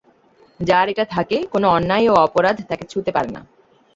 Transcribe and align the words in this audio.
যার 0.59 0.85
এটা 0.89 1.05
থাকে, 1.05 1.37
কোনো 1.53 1.67
অন্যায় 1.69 2.05
ও 2.11 2.23
অপরাধ 2.25 2.57
তাঁকে 2.69 2.85
ছুঁতে 2.91 3.11
পারে 3.11 3.29
না। 3.35 3.41